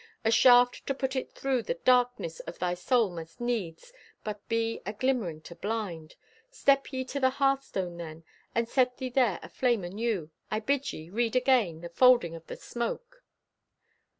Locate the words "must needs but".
3.11-4.49